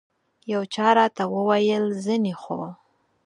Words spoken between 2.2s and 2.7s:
خو.